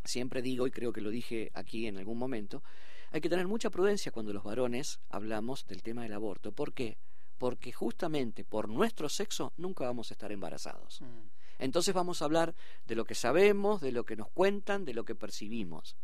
[0.03, 2.63] siempre digo, y creo que lo dije aquí en algún momento,
[3.11, 6.51] hay que tener mucha prudencia cuando los varones hablamos del tema del aborto.
[6.51, 6.97] ¿Por qué?
[7.37, 11.01] Porque justamente por nuestro sexo nunca vamos a estar embarazados.
[11.01, 11.42] Mm.
[11.59, 15.05] Entonces vamos a hablar de lo que sabemos, de lo que nos cuentan, de lo
[15.05, 15.95] que percibimos,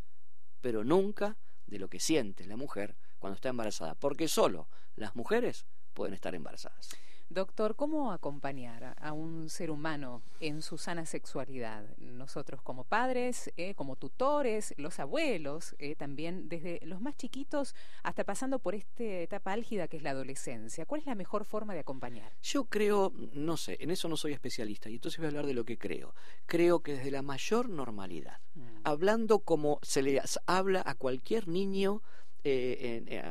[0.61, 5.65] pero nunca de lo que siente la mujer cuando está embarazada, porque solo las mujeres
[5.93, 6.89] pueden estar embarazadas.
[7.31, 11.85] Doctor, ¿cómo acompañar a un ser humano en su sana sexualidad?
[11.99, 18.23] Nosotros como padres, eh, como tutores, los abuelos, eh, también desde los más chiquitos hasta
[18.23, 20.87] pasando por esta etapa álgida que es la adolescencia.
[20.87, 22.33] ¿Cuál es la mejor forma de acompañar?
[22.41, 25.53] Yo creo, no sé, en eso no soy especialista y entonces voy a hablar de
[25.53, 26.15] lo que creo.
[26.47, 28.61] Creo que desde la mayor normalidad, mm.
[28.85, 32.01] hablando como se le habla a cualquier niño
[32.43, 33.21] eh,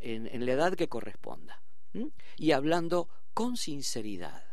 [0.00, 1.62] en la edad que corresponda
[2.36, 4.44] y hablando con sinceridad.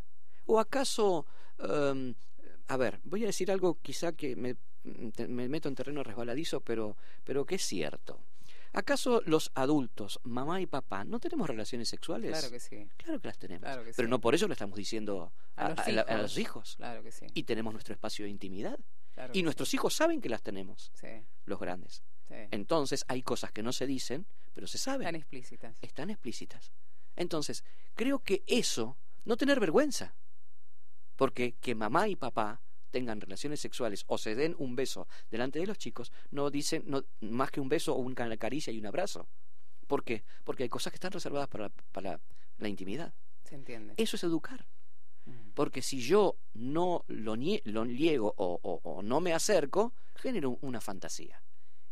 [0.46, 1.26] ¿O acaso,
[1.60, 2.16] em,
[2.68, 4.56] a ver, voy a decir algo quizá que me,
[5.28, 8.20] meto en terreno resbaladizo, pero, pero que es cierto?
[8.72, 12.32] ¿Acaso los adultos, mamá y papá, no tenemos relaciones sexuales?
[12.32, 12.88] Claro que sí.
[12.98, 13.68] Claro que las tenemos.
[13.96, 15.70] pero no por eso lo estamos diciendo a,
[16.18, 16.76] los, hijos.
[16.78, 17.26] Claro que sí.
[17.34, 18.78] Y tenemos nuestro espacio de intimidad.
[19.34, 20.92] y nuestros hijos saben que las tenemos.
[20.94, 21.24] Sí.
[21.46, 22.04] Los grandes.
[22.52, 25.08] Entonces hay cosas que no se dicen, pero se saben.
[25.08, 25.78] Están explícitas.
[25.82, 26.72] Están explícitas.
[27.16, 27.64] Entonces,
[27.96, 30.16] creo que eso, no tener vergüenza,
[31.16, 35.68] porque que mamá y papá tengan relaciones sexuales o se den un beso delante de
[35.68, 39.28] los chicos, no dicen no, más que un beso o una caricia y un abrazo.
[39.88, 40.24] ¿Por qué?
[40.44, 42.20] Porque hay cosas que están reservadas para, para
[42.58, 43.14] la intimidad.
[43.44, 43.96] Se entiende.
[43.98, 44.68] Eso es educar.
[45.26, 45.52] Mm.
[45.56, 51.42] Porque si yo no lo, lo niego o, o, no me acerco, genero una fantasía.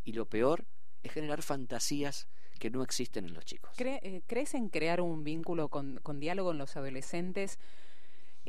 [0.04, 0.66] Y lo peor
[1.04, 3.72] es generar fantasías que no existen en los chicos.
[3.80, 7.60] Eh, ¿Crees en crear un vínculo con, con diálogo en los adolescentes?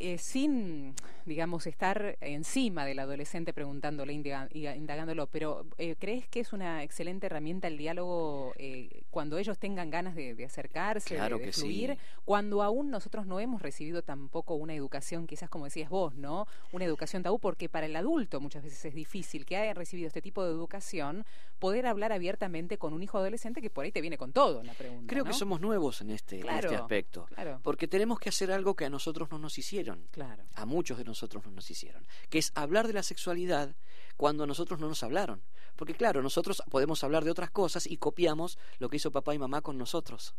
[0.01, 0.95] Eh, sin,
[1.27, 7.67] digamos, estar encima del adolescente preguntándole, indagándolo, pero eh, ¿crees que es una excelente herramienta
[7.67, 13.41] el diálogo eh, cuando ellos tengan ganas de, acercarse, de, fluir, cuando aún nosotros no
[13.41, 16.47] hemos recibido tampoco una educación, quizás como decías vos, ¿no?
[16.71, 20.23] Una educación tabú, porque para el adulto muchas veces es difícil que haya recibido este
[20.23, 21.27] tipo de educación
[21.59, 24.75] poder hablar abiertamente con un hijo adolescente que por ahí te viene con todo la
[24.75, 25.13] pregunta.
[25.13, 27.27] Creo que somos nuevos en este, en este aspecto,
[27.65, 30.45] porque tenemos que hacer algo que a nosotros no nos hicieron Claro.
[30.55, 32.07] A muchos de nosotros no nos hicieron.
[32.29, 33.77] Que es hablar de la sexualidad
[34.17, 35.43] cuando a nosotros no nos hablaron.
[35.77, 39.39] Porque claro, nosotros podemos hablar de otras cosas y copiamos lo que hizo papá y
[39.39, 40.35] mamá con nosotros.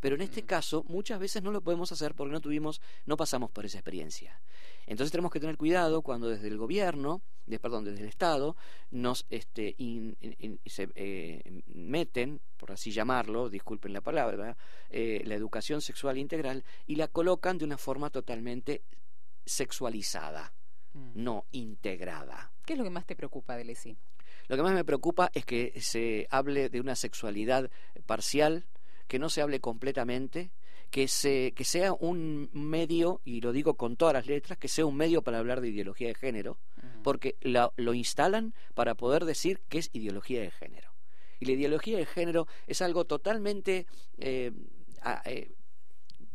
[0.00, 0.46] Pero en este mm.
[0.46, 4.40] caso, muchas veces no lo podemos hacer porque no tuvimos, no pasamos por esa experiencia.
[4.86, 8.56] Entonces tenemos que tener cuidado cuando desde el gobierno, de, perdón, desde el Estado,
[8.90, 9.76] nos este,
[10.66, 14.56] se eh, meten, por así llamarlo, disculpen la palabra,
[14.88, 18.82] eh, la educación sexual integral y la colocan de una forma totalmente
[19.44, 20.52] sexualizada,
[20.94, 21.10] mm.
[21.14, 22.52] no integrada.
[22.64, 23.96] ¿Qué es lo que más te preocupa ESI?
[24.48, 27.70] Lo que más me preocupa es que se hable de una sexualidad
[28.06, 28.66] parcial,
[29.10, 30.52] que no se hable completamente,
[30.88, 34.86] que, se, que sea un medio, y lo digo con todas las letras, que sea
[34.86, 36.58] un medio para hablar de ideología de género,
[37.02, 40.92] porque lo instalan para poder decir que es ideología de género.
[41.40, 44.52] Y la ideología de género es algo totalmente, eh,
[45.24, 45.50] eh,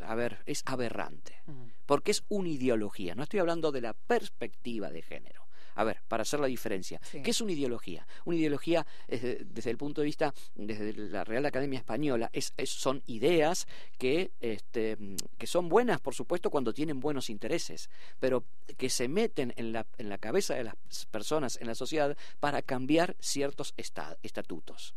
[0.01, 1.41] a, ver, es aberrante,
[1.85, 5.44] porque es una ideología, no estoy hablando de la perspectiva de género.
[5.75, 8.07] A ver, para hacer la diferencia, ¿qué es una ideología?
[8.23, 13.67] Una ideología, desde, el punto de vista, desde la Real Academia Española, es, son ideas
[13.97, 14.97] que, este,
[15.37, 18.45] que son buenas, por supuesto, cuando tienen buenos intereses, pero
[18.77, 20.75] que se meten en la, en la cabeza de las
[21.11, 24.95] personas, en la sociedad, para cambiar ciertos estatutos.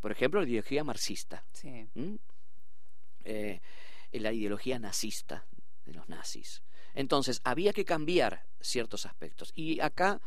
[0.00, 1.44] Por ejemplo, la ideología marxista.
[3.24, 3.60] Eh,
[4.12, 5.46] la ideología nazista
[5.84, 6.62] de los nazis.
[6.96, 9.52] Entonces, había que cambiar ciertos aspectos.
[9.54, 10.20] Y acá,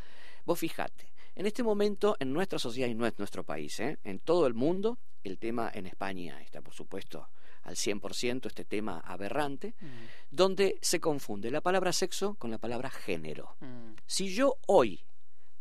[0.46, 3.98] vos fijate, en este momento, en nuestra sociedad y no es nuestro país, ¿eh?
[4.04, 7.28] en todo el mundo, el tema en España está, por supuesto,
[7.64, 9.88] al 100% este tema aberrante, mm.
[10.32, 13.56] donde se confunde la palabra sexo con la palabra género.
[13.60, 13.96] Mm.
[14.06, 15.02] Si yo hoy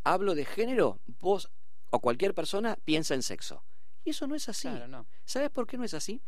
[0.04, 1.50] hablo de género, vos
[1.90, 3.62] o cualquier persona piensa en sexo.
[4.04, 4.68] Y eso no es así.
[5.24, 6.20] ¿Sabes por qué no es así?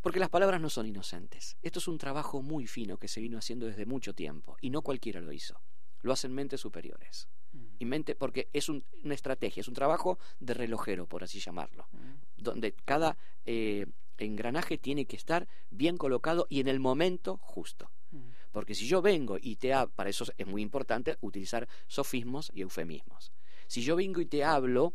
[0.00, 1.56] Porque las palabras no son inocentes.
[1.62, 4.82] Esto es un trabajo muy fino que se vino haciendo desde mucho tiempo y no
[4.82, 5.60] cualquiera lo hizo.
[6.02, 7.28] Lo hacen mentes superiores.
[7.52, 7.66] Mm.
[7.78, 12.42] Y mente, porque es una estrategia, es un trabajo de relojero, por así llamarlo, mm.
[12.42, 13.86] donde cada eh,
[14.18, 17.90] engranaje tiene que estar bien colocado y en el momento justo.
[18.10, 18.30] Mm.
[18.52, 22.62] Porque si yo vengo y te hablo, para eso es muy importante utilizar sofismos y
[22.62, 23.32] eufemismos.
[23.66, 24.94] Si yo vengo y te hablo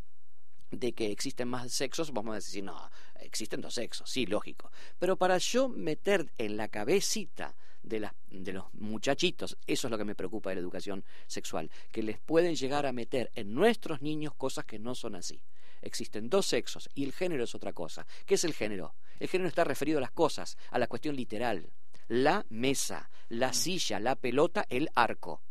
[0.79, 4.71] de que existen más sexos, vamos a decir, no, existen dos sexos, sí, lógico.
[4.99, 9.97] Pero para yo meter en la cabecita de, las, de los muchachitos, eso es lo
[9.97, 14.01] que me preocupa de la educación sexual, que les pueden llegar a meter en nuestros
[14.01, 15.41] niños cosas que no son así.
[15.81, 18.07] Existen dos sexos y el género es otra cosa.
[18.25, 18.95] ¿Qué es el género?
[19.19, 21.71] El género está referido a las cosas, a la cuestión literal.
[22.07, 25.41] La mesa, la silla, la pelota, el arco.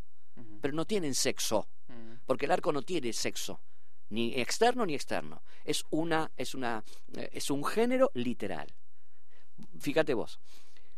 [0.60, 1.68] Pero no tienen sexo,
[2.26, 3.60] porque el arco no tiene sexo
[4.14, 5.42] ni externo ni externo.
[5.64, 6.84] Es una, es una,
[7.16, 8.72] eh, es un género literal.
[9.80, 10.38] Fíjate vos,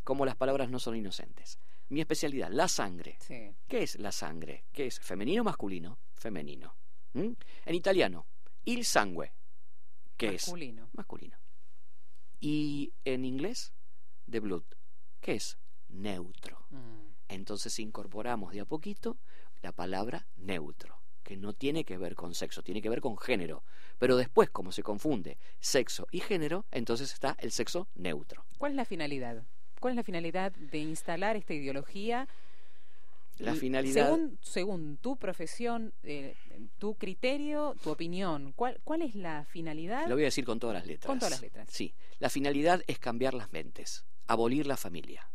[0.05, 1.59] cómo las palabras no son inocentes.
[1.89, 3.17] Mi especialidad, la sangre.
[3.27, 4.67] ¿Qué es la sangre?
[4.71, 5.01] ¿Qué es?
[5.01, 5.99] ¿Femenino o masculino?
[6.15, 6.77] Femenino.
[7.15, 7.33] ¿Mm?
[7.65, 8.27] En italiano,
[8.67, 9.33] il sangue.
[10.19, 10.85] ¿Qué masculino.
[10.85, 10.95] es?
[10.95, 11.39] Masculino.
[12.39, 13.73] Y en inglés,
[14.31, 14.65] the blood.
[15.23, 15.57] ¿Qué es?
[15.89, 16.67] Neutro.
[16.69, 17.07] Mm.
[17.29, 19.17] Entonces incorporamos de a poquito
[19.63, 23.65] la palabra neutro que no tiene que ver con sexo, tiene que ver con género.
[23.99, 28.45] Pero después, como se confunde sexo y género, entonces está el sexo neutro.
[28.59, 29.43] ¿Cuál es la finalidad?
[29.81, 32.29] ¿Cuál es la finalidad de instalar esta ideología?
[33.39, 34.07] La finalidad.
[34.07, 36.37] Según, según tu profesión, eh,
[36.79, 40.07] tu criterio, tu opinión, ¿cuál, ¿cuál es la finalidad?
[40.07, 41.09] Lo voy a decir con todas las letras.
[41.09, 41.69] Con todas las letras.
[41.71, 41.93] Sí.
[42.21, 45.29] La finalidad es cambiar las mentes, abolir la familia.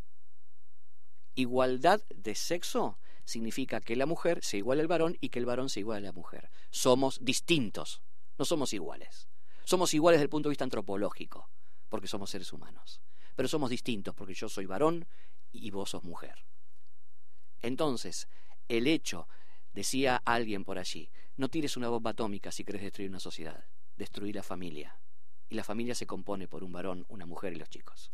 [1.36, 5.70] Igualdad de sexo significa que la mujer sea igual al varón y que el varón
[5.70, 6.50] sea igual a la mujer.
[6.70, 8.02] Somos distintos,
[8.38, 9.28] no somos iguales.
[9.64, 11.50] Somos iguales desde el punto de vista antropológico,
[11.90, 13.02] porque somos seres humanos.
[13.36, 15.08] Pero somos distintos porque yo soy varón
[15.52, 16.46] y vos sos mujer.
[17.62, 18.28] Entonces,
[18.68, 19.28] el hecho,
[19.74, 24.36] decía alguien por allí, no tires una bomba atómica si querés destruir una sociedad, destruir
[24.36, 25.00] la familia.
[25.50, 28.12] Y la familia se compone por un varón, una mujer y los chicos.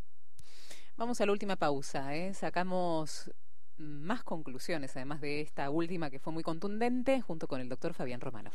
[0.97, 2.15] Vamos a la última pausa.
[2.15, 2.33] ¿eh?
[2.33, 3.31] Sacamos
[3.77, 8.21] más conclusiones, además de esta última que fue muy contundente, junto con el doctor Fabián
[8.21, 8.51] Romano.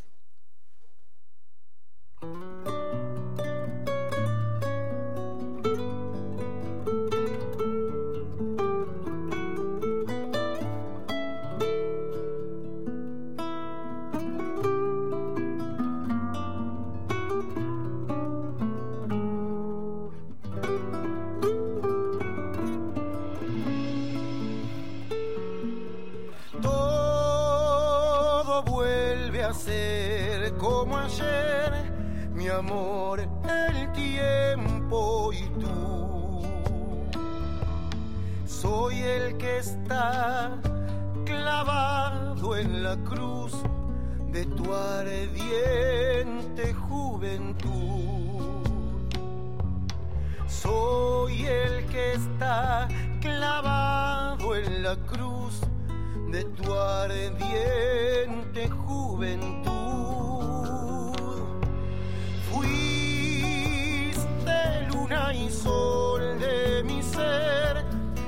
[65.53, 67.85] Sol de mi ser,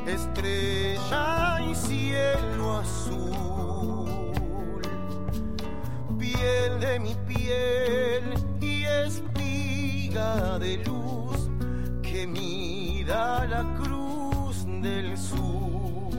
[0.06, 4.82] estrella y cielo azul,
[6.18, 11.48] piel de mi piel y espiga de luz
[12.02, 16.10] que mira la cruz del sur,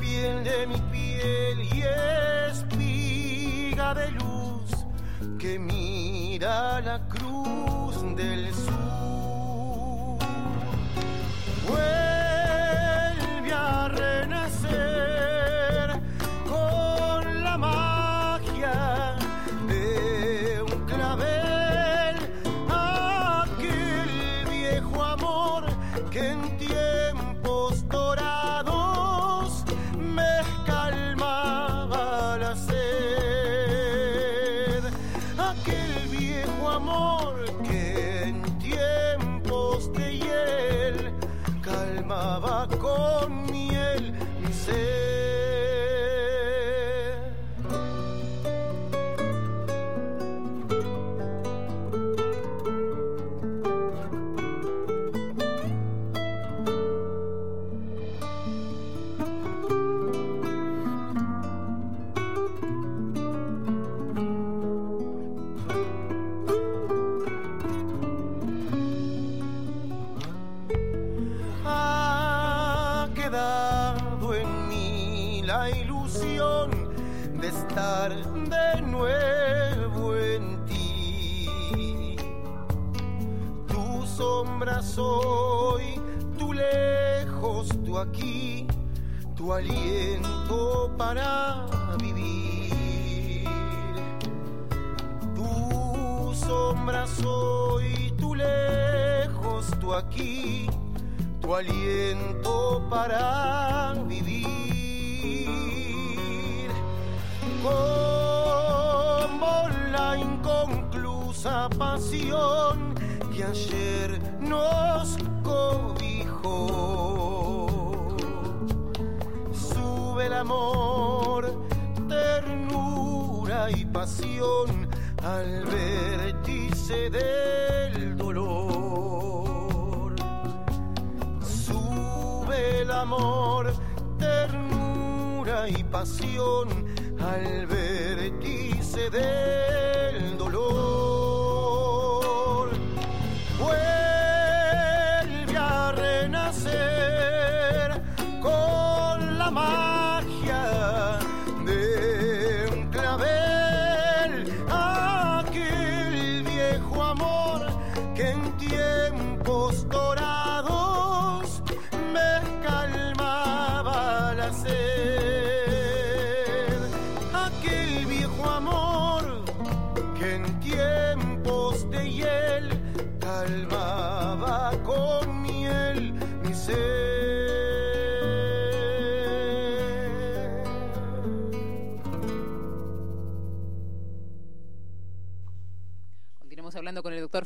[0.00, 1.82] piel de mi piel y
[2.50, 4.70] espiga de luz
[5.38, 6.97] que mira la
[8.18, 8.57] del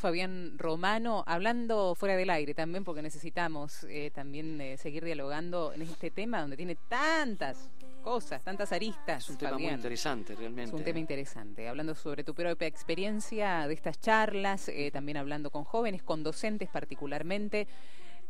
[0.03, 5.83] Fabián Romano, hablando fuera del aire también, porque necesitamos eh, también eh, seguir dialogando en
[5.83, 7.71] este tema donde tiene tantas
[8.03, 9.23] cosas, tantas aristas.
[9.23, 10.71] Es un tema muy interesante, realmente.
[10.71, 15.51] Es un tema interesante, hablando sobre tu propia experiencia de estas charlas, eh, también hablando
[15.51, 17.69] con jóvenes, con docentes particularmente,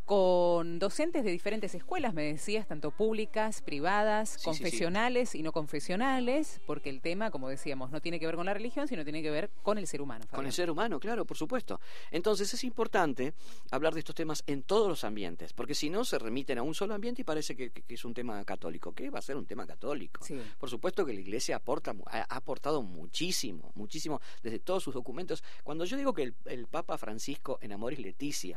[0.04, 4.44] con docentes de diferentes escuelas, me decías, tanto públicas, privadas, Sí, sí, sí.
[4.44, 8.54] confesionales y no confesionales, porque el tema, como decíamos, no tiene que ver con la
[8.54, 10.26] religión, sino tiene que ver con el ser humano.
[10.30, 11.80] Con el ser humano, claro, por supuesto.
[12.10, 13.34] Entonces es importante
[13.70, 16.74] hablar de estos temas en todos los ambientes, porque si no se remiten a un
[16.74, 18.92] solo ambiente y parece que, es un tema católico.
[18.92, 20.24] ¿Qué va a ser un tema católico?
[20.58, 25.44] Por supuesto que la Iglesia aporta, ha aportado muchísimo, muchísimo desde todos sus documentos.
[25.62, 28.56] Cuando yo digo que el, el Papa Francisco en Amoris Leticia.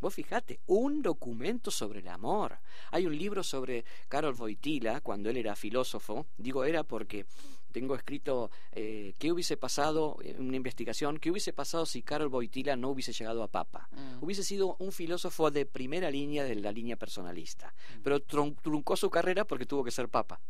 [0.00, 2.58] Vos fijate, un documento sobre el amor.
[2.90, 6.26] Hay un libro sobre Karol Wojtyla, cuando él era filósofo.
[6.36, 7.26] Digo era porque
[7.72, 12.76] tengo escrito eh, qué hubiese pasado, eh, una investigación, qué hubiese pasado si Karol Wojtyla
[12.76, 13.88] no hubiese llegado a papa.
[13.92, 14.24] Mm.
[14.24, 19.10] Hubiese sido un filósofo de primera línea de la línea personalista, pero tron- truncó su
[19.10, 20.40] carrera porque tuvo que ser papa.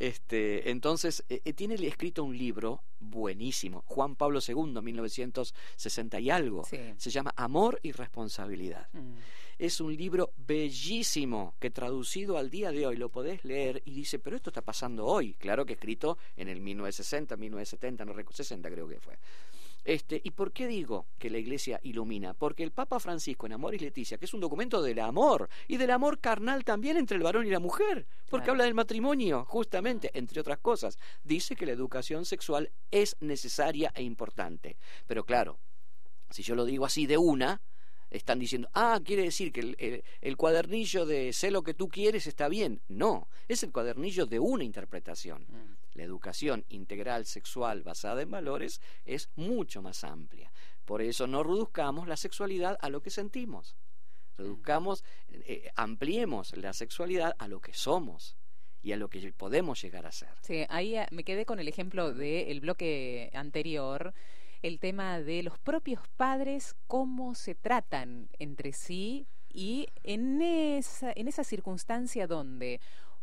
[0.00, 6.64] Este, entonces, eh, eh, tiene escrito un libro buenísimo, Juan Pablo II, 1960 y algo.
[6.64, 6.78] Sí.
[6.96, 8.88] Se llama Amor y Responsabilidad.
[8.94, 9.16] Mm.
[9.58, 14.18] Es un libro bellísimo que traducido al día de hoy lo podés leer y dice,
[14.18, 15.34] pero esto está pasando hoy.
[15.34, 19.18] Claro que escrito en el 1960, 1970, no recuerdo, 60 creo que fue.
[19.84, 22.34] Este, ¿Y por qué digo que la iglesia ilumina?
[22.34, 25.76] Porque el Papa Francisco en Amor y Leticia, que es un documento del amor y
[25.78, 28.52] del amor carnal también entre el varón y la mujer, porque Claro.
[28.52, 34.02] habla del matrimonio, justamente, entre otras cosas, dice que la educación sexual es necesaria e
[34.02, 34.76] importante.
[35.06, 35.58] Pero claro,
[36.30, 37.60] si yo lo digo así de una,
[38.10, 41.88] están diciendo, ah, quiere decir que el, el- el cuadernillo de sé lo que tú
[41.88, 42.82] quieres está bien.
[42.88, 45.46] No, es el cuadernillo de una interpretación.
[45.94, 50.52] La educación integral sexual basada en valores es mucho más amplia.
[50.84, 53.76] Por eso no reduzcamos la sexualidad a lo que sentimos.
[54.36, 58.36] Reduzcamos, eh, ampliemos la sexualidad a lo que somos
[58.82, 60.30] y a lo que podemos llegar a ser.
[60.42, 64.14] Sí, ahí eh, me quedé con el ejemplo del bloque anterior,
[64.62, 71.28] el tema de los propios padres, cómo se tratan entre sí y en esa, en
[71.28, 72.80] esa circunstancia donde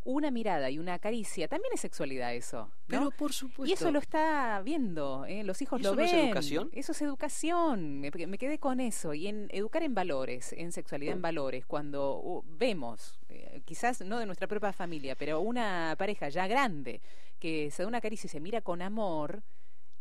[0.08, 2.60] una mirada y una caricia, también es sexualidad eso.
[2.60, 2.72] ¿no?
[2.88, 3.70] Pero por supuesto.
[3.70, 5.44] Y eso lo está viendo, ¿eh?
[5.44, 6.08] los hijos ¿Y lo eso ven.
[6.08, 6.70] es educación?
[6.72, 8.00] Eso es educación.
[8.00, 9.14] Me, me quedé con eso.
[9.14, 14.18] Y en educar en valores, en sexualidad en valores, cuando uh, vemos, eh, quizás no
[14.18, 17.02] de nuestra propia familia, pero una pareja ya grande
[17.38, 19.44] que se da una caricia y se mira con amor,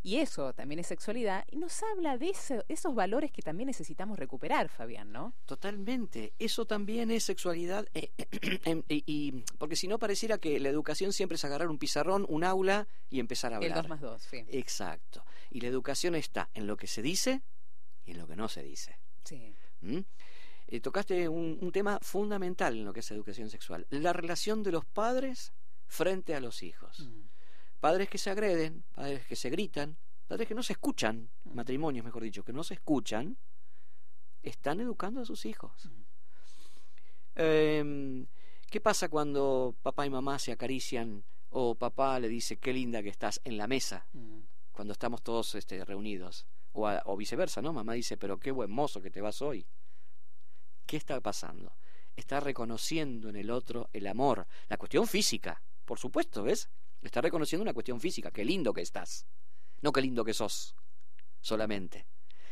[0.06, 4.18] y eso también es sexualidad, y nos habla de eso- esos valores que también necesitamos
[4.18, 5.34] recuperar, Fabián, ¿no?
[5.46, 6.32] Totalmente.
[6.38, 7.86] Eso también es sexualidad.
[7.94, 8.12] eh,
[8.64, 12.24] em, y, y- porque si no pareciera que la educación siempre es agarrar un pizarrón,
[12.28, 13.82] un aula y empezar a El hablar.
[13.82, 14.44] 2 más 2, sí.
[14.48, 15.24] Exacto.
[15.50, 17.42] Y la educación está en lo que se dice
[18.04, 18.98] y en lo que no se dice.
[19.24, 19.54] sí.
[19.80, 19.98] ¿Mm?
[20.68, 23.86] Eh, tocaste un, un tema fundamental en lo que es educación sexual.
[23.90, 25.52] La relación de los padres
[25.86, 27.00] frente a los hijos.
[27.00, 27.20] Mm.
[27.80, 29.96] Padres que se agreden, padres que se gritan,
[30.26, 31.54] padres que no se escuchan, Mm.
[31.54, 33.36] matrimonios mejor dicho, que no se escuchan,
[34.42, 35.86] están educando a sus hijos.
[35.86, 36.02] Mm.
[37.36, 38.26] Em,
[38.70, 43.08] ¿Qué pasa cuando papá y mamá se acarician o papá le dice qué linda que
[43.10, 44.40] estás en la mesa Mm.
[44.72, 46.46] cuando estamos todos este, reunidos?
[46.72, 47.72] O, a- o viceversa, ¿no?
[47.72, 49.64] Mamá dice, pero qué buen mozo que te vas hoy.
[50.84, 51.72] ¿Qué está pasando?
[52.16, 56.68] Está reconociendo en el otro el amor, la cuestión física, por supuesto, ¿ves?
[57.06, 59.26] Está reconociendo una cuestión física, qué lindo que estás,
[59.80, 60.74] no qué lindo que sos,
[61.40, 62.06] solamente.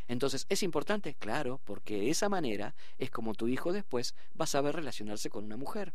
[0.06, 1.14] Entonces, ¿es importante?
[1.14, 5.44] Claro, porque de esa manera es como tu hijo después va a saber relacionarse con
[5.44, 5.94] una mujer.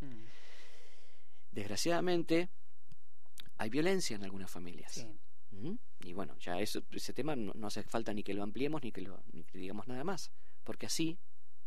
[0.00, 0.24] Mm.
[1.52, 2.50] Desgraciadamente,
[3.56, 4.92] hay violencia en algunas familias.
[4.92, 5.18] Sí.
[5.50, 5.74] ¿Mm?
[6.00, 8.92] Y bueno, ya eso, ese tema no, no hace falta ni que lo ampliemos ni
[8.92, 10.30] que, lo, ni que digamos nada más,
[10.62, 11.18] porque así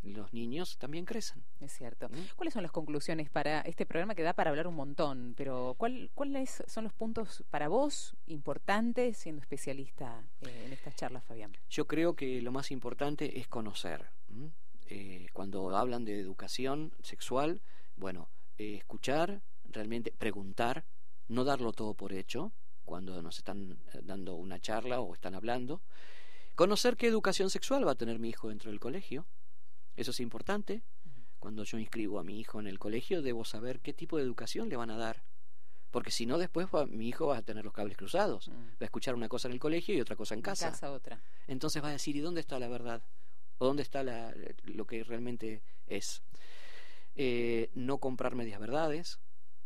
[0.03, 1.43] los niños también crecen.
[1.59, 2.09] Es cierto.
[2.09, 2.35] ¿Mm?
[2.35, 5.33] ¿Cuáles son las conclusiones para este programa que da para hablar un montón?
[5.37, 11.23] Pero ¿cuál, ¿cuáles son los puntos para vos importantes siendo especialista eh, en estas charlas,
[11.23, 11.55] Fabián?
[11.69, 14.09] Yo creo que lo más importante es conocer.
[14.87, 17.61] Eh, cuando hablan de educación sexual,
[17.95, 20.85] bueno, eh, escuchar, realmente preguntar,
[21.27, 22.51] no darlo todo por hecho
[22.83, 25.81] cuando nos están dando una charla o están hablando.
[26.55, 29.25] Conocer qué educación sexual va a tener mi hijo dentro del colegio.
[29.95, 30.81] Eso es importante.
[31.39, 34.69] Cuando yo inscribo a mi hijo en el colegio, debo saber qué tipo de educación
[34.69, 35.23] le van a dar.
[35.89, 38.47] Porque si no, después va- mi hijo va a tener los cables cruzados.
[38.47, 38.51] Mm.
[38.53, 40.69] Va a escuchar una cosa en el colegio y otra cosa en En casa.
[40.69, 41.21] casa otra.
[41.47, 43.01] Entonces va a decir, ¿y dónde está la verdad?
[43.57, 44.33] ¿O dónde está la-
[44.63, 46.21] lo que realmente es?
[47.15, 49.19] Eh, no comprar medias verdades,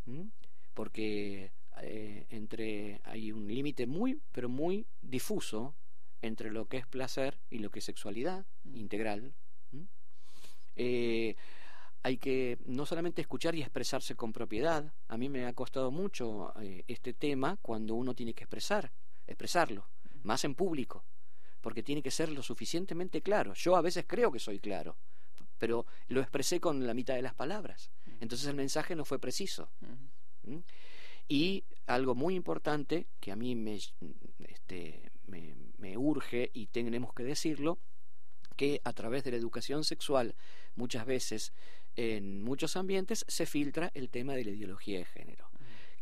[0.07, 0.30] ¿m?
[0.73, 1.51] porque
[1.82, 5.76] eh, entre hay un límite muy, pero muy difuso
[6.21, 8.76] entre lo que es placer y lo que es sexualidad Mm.
[8.78, 9.34] integral.
[10.76, 11.36] Eh,
[12.03, 14.93] hay que no solamente escuchar y expresarse con propiedad.
[15.07, 18.91] A mí me ha costado mucho eh, este tema cuando uno tiene que expresar,
[19.26, 19.88] expresarlo,
[20.21, 21.03] más en público,
[21.61, 23.53] porque tiene que ser lo suficientemente claro.
[23.55, 24.97] Yo a veces creo que soy claro,
[25.57, 27.89] pero lo expresé con la mitad de las palabras.
[28.19, 29.69] Entonces el mensaje no fue preciso.
[30.43, 30.57] Mm.
[31.28, 33.80] Y algo muy importante que a mí me,
[34.47, 37.80] este, me, me urge y tenemos que decirlo,
[38.56, 40.36] que a través de la educación sexual
[40.76, 41.53] muchas veces
[41.95, 45.49] en muchos ambientes se filtra el tema de la ideología de género.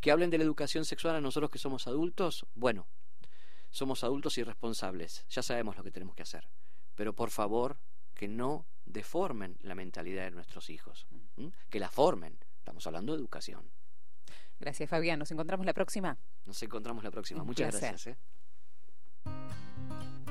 [0.01, 2.87] Que hablen de la educación sexual a nosotros que somos adultos, bueno,
[3.69, 6.47] somos adultos y responsables, ya sabemos lo que tenemos que hacer,
[6.95, 7.77] pero por favor
[8.13, 11.07] que no deformen la mentalidad de nuestros hijos,
[11.69, 13.71] que la formen, estamos hablando de educación.
[14.59, 15.19] Gracias, Fabián.
[15.19, 16.17] Nos encontramos la próxima.
[16.45, 17.41] Nos encontramos la próxima.
[17.41, 17.89] Un Muchas placer.
[17.89, 18.17] gracias.
[19.25, 20.22] ¿eh?